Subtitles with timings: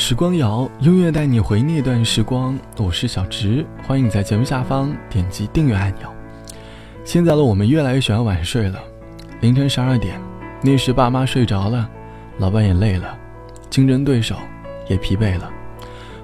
[0.00, 2.58] 时光谣，音乐带你回那段时光。
[2.78, 6.10] 我是小直，欢迎你在节目下方点击订阅按钮。
[7.04, 8.80] 现在的我们越来越喜欢晚睡了，
[9.42, 10.18] 凌晨十二点，
[10.62, 11.86] 那时爸妈睡着了，
[12.38, 13.14] 老板也累了，
[13.68, 14.36] 竞争对手
[14.88, 15.50] 也疲惫了，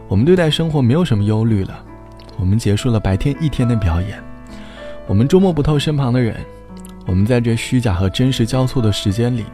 [0.09, 1.79] 我们对待生活没有什么忧虑了。
[2.39, 4.19] 我们结束了白天一天的表演，
[5.07, 6.35] 我们捉摸不透身旁的人，
[7.07, 9.45] 我们在这虚假和真实交错的时间里，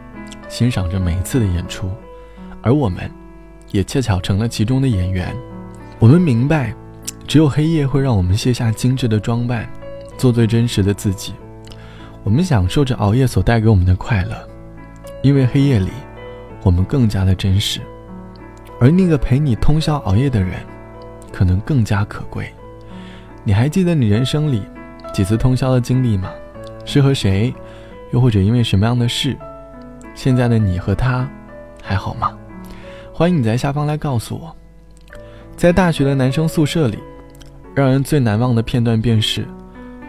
[0.49, 1.91] 欣赏着每一次的演出，
[2.63, 3.11] 而我们。
[3.73, 5.35] 也恰巧成了其中的演员。
[5.99, 6.73] 我们明白，
[7.27, 9.69] 只有黑夜会让我们卸下精致的装扮，
[10.17, 11.35] 做最真实的自己。
[12.23, 14.49] 我们享受着熬夜所带给我们的快乐，
[15.23, 15.91] 因为黑夜里，
[16.63, 17.81] 我们更加的真实。
[18.81, 20.61] 而那个陪你通宵熬夜的人，
[21.33, 22.53] 可能更加可贵。
[23.45, 24.63] 你还记得你人生里
[25.13, 26.31] 几次通宵的经历吗？
[26.85, 27.53] 是和谁？
[28.13, 29.37] 又或者因为什么样的事？
[30.15, 31.29] 现在的你和他，
[31.83, 32.37] 还好吗？
[33.23, 34.53] 欢迎你在下方来告诉我，
[35.57, 36.99] 在大学的男生宿舍里，
[37.73, 39.47] 让人最难忘的片段便是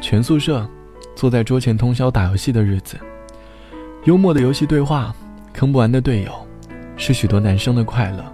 [0.02, 0.68] 全宿舍
[1.16, 2.98] 坐在桌前通宵打游戏的日子。
[4.06, 5.14] 幽默的游戏对话，
[5.54, 6.32] 坑不完的队友，
[6.98, 8.26] 是许多男生的快乐。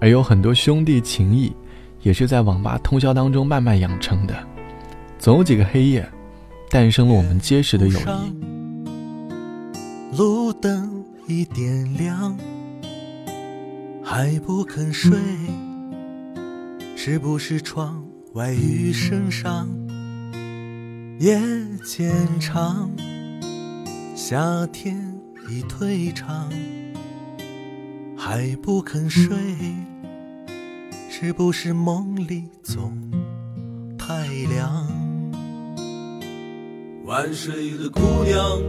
[0.00, 1.54] 而有很多兄弟情谊，
[2.00, 4.34] 也是在网吧通宵当中慢慢养成的。
[5.18, 6.10] 总有几个黑夜，
[6.70, 8.02] 诞生了我们结实的友谊。
[10.16, 12.34] 路灯已点亮。
[14.14, 15.18] 还不肯睡，
[16.94, 19.66] 是不是窗外雨声上？
[21.18, 21.40] 夜
[21.82, 22.90] 渐长，
[24.14, 26.50] 夏天已退场。
[28.14, 29.34] 还不肯睡，
[31.08, 32.92] 是不是梦里总
[33.96, 34.86] 太凉？
[37.06, 38.60] 晚睡的姑娘，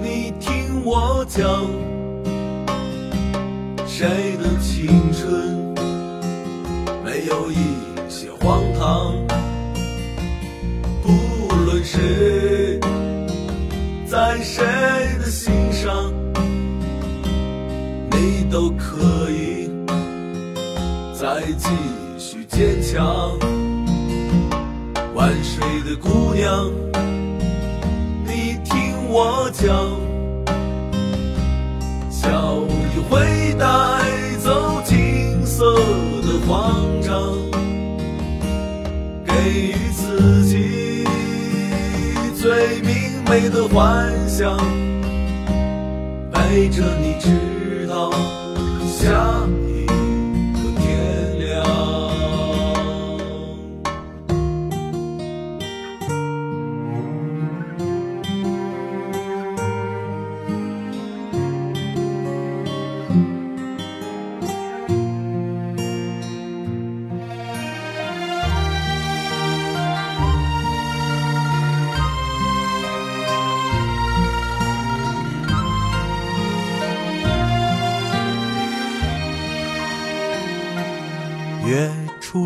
[0.00, 1.97] 你听我讲。
[3.98, 5.74] 谁的青春
[7.04, 7.56] 没有一
[8.08, 9.12] 些荒唐？
[11.02, 12.78] 不论谁
[14.06, 14.64] 在谁
[15.18, 16.12] 的心上，
[18.12, 19.68] 你都可以
[21.12, 21.68] 再继
[22.20, 23.36] 续坚强。
[25.12, 26.70] 晚睡的姑娘，
[28.24, 30.07] 你听我讲。
[33.08, 33.66] 会带
[34.42, 35.74] 走金色
[36.22, 37.36] 的慌张，
[39.24, 41.04] 给予自己
[42.36, 44.56] 最明媚的幻想，
[46.32, 48.10] 陪着你直到
[48.86, 49.77] 下一。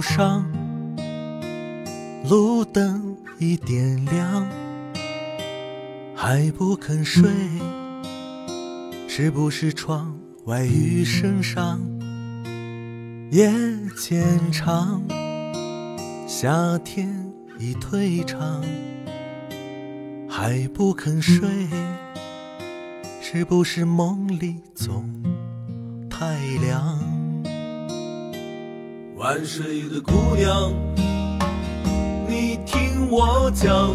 [0.03, 0.45] 上，
[2.29, 4.47] 路灯已点亮，
[6.15, 7.31] 还不肯睡，
[9.07, 10.15] 是不是窗
[10.47, 11.81] 外雨声上？
[13.31, 13.51] 夜
[13.97, 15.01] 渐长，
[16.27, 18.63] 夏天已退场，
[20.29, 21.49] 还不肯睡，
[23.21, 25.09] 是不是梦里总
[26.11, 27.12] 太凉？
[29.23, 30.73] 晚睡的姑娘，
[32.27, 33.95] 你听我讲，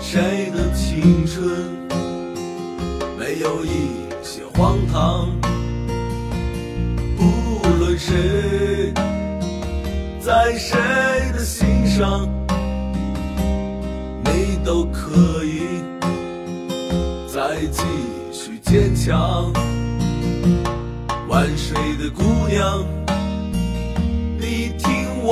[0.00, 1.44] 谁的青春
[3.18, 5.28] 没有一些荒唐？
[7.16, 8.92] 不论谁
[10.20, 10.78] 在谁
[11.32, 12.28] 的心上，
[14.24, 15.82] 你都可以
[17.26, 17.82] 再继
[18.30, 19.52] 续坚强。
[21.28, 22.84] 晚睡的姑娘，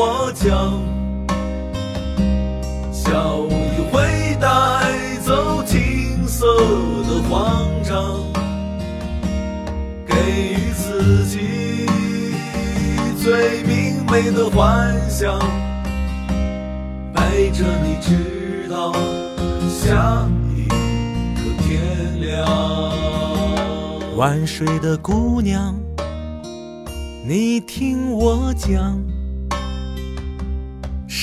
[0.00, 0.81] 我讲，
[2.93, 6.47] 笑意会带走青涩
[7.03, 8.23] 的慌张，
[10.06, 10.15] 给
[10.53, 11.89] 予自己
[13.21, 15.37] 最明媚的幻想，
[17.12, 18.93] 陪着你直到
[19.69, 20.69] 下一
[21.35, 22.47] 个天亮。
[24.17, 25.75] 晚睡的姑娘。
[27.27, 28.97] 你听我讲，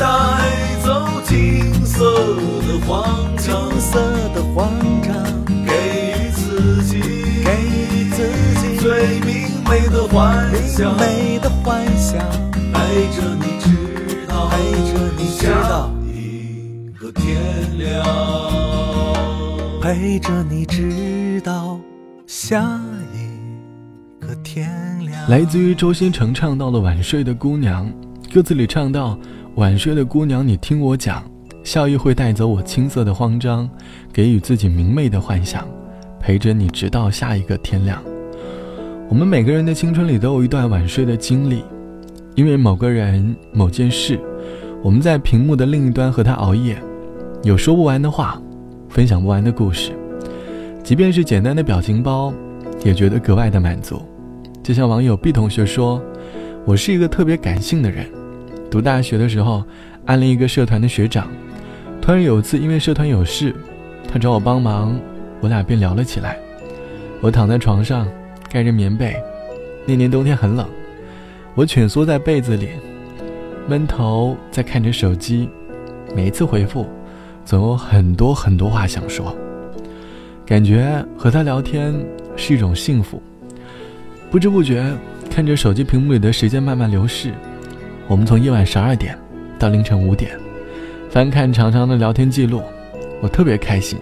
[0.00, 0.06] 带
[0.82, 2.10] 走金色
[2.66, 4.00] 的慌金张，色
[4.34, 5.14] 的慌张，
[5.66, 5.74] 给
[6.24, 7.02] 予自己，
[7.44, 8.24] 给予自
[8.62, 12.18] 己最明媚的幻想，美的幻想，
[12.72, 14.56] 陪着你直到陪
[14.90, 17.36] 着你直到一个天
[17.76, 18.02] 亮。
[19.82, 21.78] 陪着你直到
[22.26, 22.80] 下
[23.12, 24.66] 一个天
[25.04, 25.28] 亮。
[25.28, 27.86] 来自于周星驰唱到了《晚睡的姑娘》，
[28.34, 29.18] 歌词里唱到
[29.60, 31.22] ：“晚睡的姑娘，你听我讲，
[31.62, 33.68] 笑意会带走我青涩的慌张，
[34.10, 35.68] 给予自己明媚的幻想，
[36.18, 38.02] 陪着你直到下一个天亮。”
[39.10, 41.62] 我们每个人的青春里都有一段晚睡的经历，
[42.36, 44.18] 因为某个人、某件事，
[44.82, 46.78] 我们在屏幕的另一端和他熬夜，
[47.42, 48.40] 有说不完的话，
[48.88, 49.92] 分享不完的故事，
[50.82, 52.32] 即便是简单的表情包，
[52.82, 54.00] 也觉得格外的满足。
[54.62, 56.02] 就像网友 B 同学说
[56.64, 58.06] ：“我是一个特别感性的人，
[58.70, 59.64] 读大学的时候
[60.06, 61.28] 暗恋一个社团的学长，
[62.00, 63.54] 突然有一次因为社团有事，
[64.10, 64.98] 他找我帮忙，
[65.40, 66.38] 我俩便聊了起来。
[67.20, 68.06] 我躺在床上。”
[68.52, 69.14] 盖着棉被，
[69.86, 70.66] 那年冬天很冷，
[71.54, 72.70] 我蜷缩在被子里，
[73.68, 75.48] 闷头在看着手机。
[76.16, 76.84] 每一次回复，
[77.44, 79.32] 总有很多很多话想说。
[80.44, 81.94] 感觉和他聊天
[82.34, 83.22] 是一种幸福。
[84.32, 84.84] 不知不觉，
[85.30, 87.32] 看着手机屏幕里的时间慢慢流逝，
[88.10, 89.16] 我们从夜晚十二点
[89.56, 90.32] 到凌晨五点，
[91.08, 92.60] 翻看长长的聊天记录，
[93.20, 93.96] 我特别开心。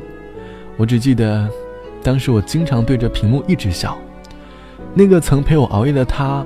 [0.78, 1.46] 我只记得，
[2.02, 3.98] 当时我经常对着屏幕一直笑。
[4.94, 6.42] 那个曾陪我熬夜的他，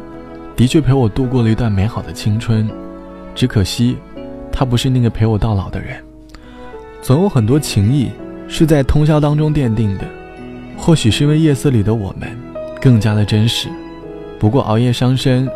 [0.56, 2.68] 的确陪我度过了一段美好的青春，
[3.32, 3.96] 只可惜，
[4.50, 6.02] 他不是那个陪我到老的人。
[7.00, 8.10] 总有很多情谊
[8.48, 10.04] 是在通宵当中奠定的，
[10.76, 12.28] 或许是因为夜色里的我们
[12.80, 13.68] 更加的真实。
[14.36, 15.48] 不过熬夜伤身，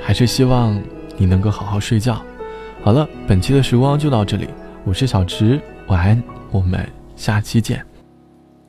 [0.00, 0.80] 还是希望
[1.16, 2.22] 你能够好好睡觉。
[2.82, 4.48] 好了，本期的时光就到这里，
[4.84, 7.84] 我是小池，晚安，我们下期见。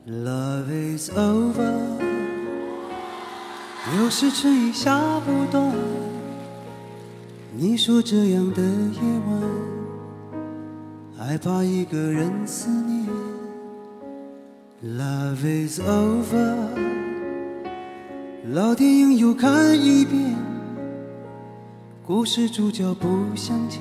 [0.06, 1.72] Love is over，
[3.98, 5.72] 有时迟疑下不断。
[7.54, 9.42] 你说这样的夜晚，
[11.16, 13.06] 害怕一个人思念。
[14.84, 16.56] Love is over，
[18.52, 20.34] 老电影又看一遍，
[22.04, 23.06] 故事主角不
[23.36, 23.80] 相见，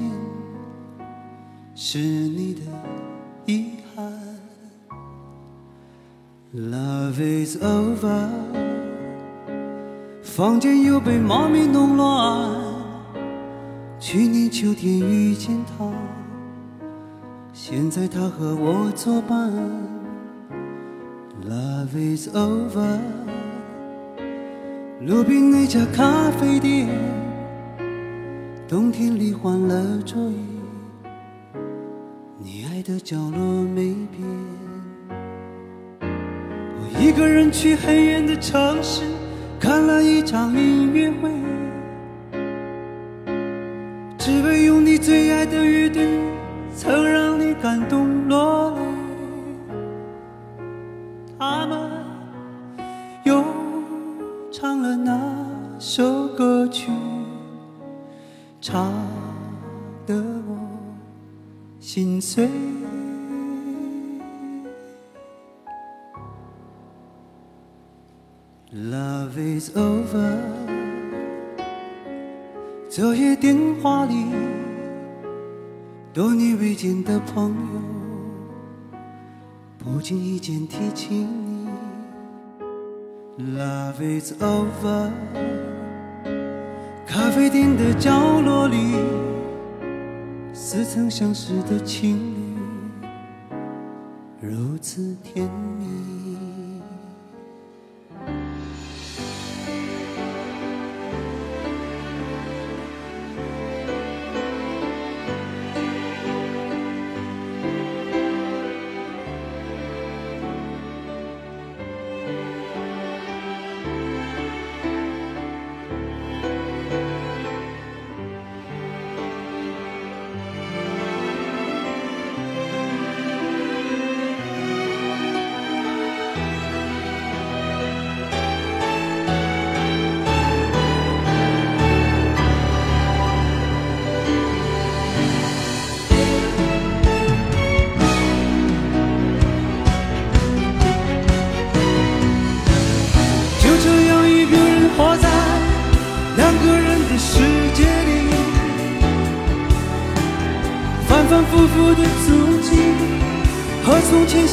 [1.74, 2.62] 是你的
[3.48, 4.06] 遗憾。
[6.54, 8.28] Love is over，
[10.22, 12.48] 房间又被猫咪弄乱。
[14.00, 15.92] 去年秋天遇见他，
[17.54, 19.52] 现在他和我作伴。
[21.44, 23.00] Love is over，
[25.00, 26.88] 路边那家咖啡店，
[28.72, 30.38] 冬天里换了桌椅，
[32.38, 34.26] 你爱的角落没变。
[36.00, 39.02] 我一个人去很远的城市，
[39.60, 41.30] 看了一场音乐会，
[44.18, 46.08] 只为用你最爱的乐队，
[46.74, 47.11] 曾
[68.74, 70.38] Love is over，
[72.90, 74.26] 昨夜电话里，
[76.14, 77.82] 多年未见的朋友，
[79.78, 81.68] 不经意间提起你。
[83.58, 85.10] Love is over，
[87.06, 88.96] 咖啡店的角落里，
[90.54, 92.41] 似曾相识的情侣，
[94.82, 95.48] 此甜
[95.78, 96.51] 蜜。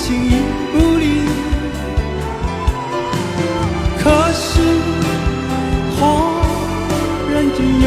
[0.08, 0.32] 形影
[0.72, 1.04] 不离。
[4.02, 4.48] 可是，
[6.00, 6.00] 忽
[7.30, 7.86] 然间又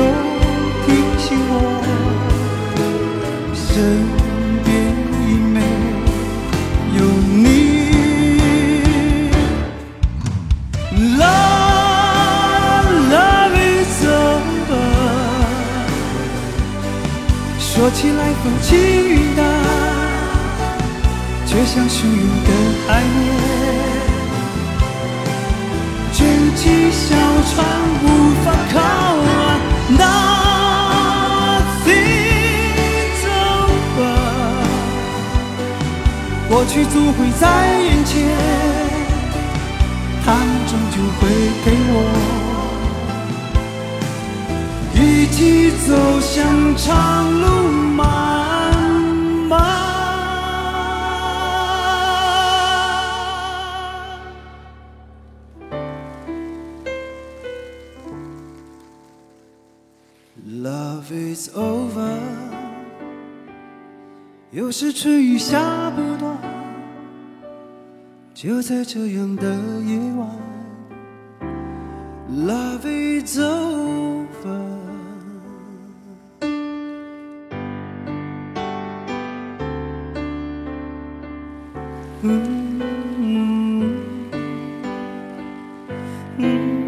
[0.85, 0.87] 提
[1.17, 1.53] 醒我，
[3.55, 3.65] 身
[4.63, 4.69] 边
[5.25, 5.59] 已没
[6.95, 6.99] 有
[7.41, 7.49] 你。
[11.17, 14.85] Love, love is over。
[17.57, 18.69] 说起来风轻
[19.09, 19.41] 云淡，
[21.51, 22.15] 却像汹涌
[22.45, 22.49] 的
[22.87, 23.19] 海面。
[26.13, 27.03] 卷起小
[27.51, 27.53] 船
[28.01, 28.05] 无
[28.41, 28.75] 法靠
[29.27, 29.29] 岸
[31.83, 32.01] ，Nothing's
[33.35, 34.15] over。
[36.47, 37.43] 过去总会在
[37.83, 38.11] 眼前，
[40.23, 41.21] 他们终究会
[41.65, 41.95] 陪我
[44.95, 45.37] 一起
[45.85, 45.89] 走
[46.21, 46.31] 向
[46.77, 46.87] 长
[47.41, 47.45] 路
[64.51, 66.37] 又是春雨下不断，
[68.33, 69.45] 就在这样的
[69.85, 70.27] 夜晚
[72.29, 72.85] ，Love
[73.23, 74.49] is over。
[74.49, 74.91] 啊
[82.23, 82.81] 嗯
[86.37, 86.80] 哦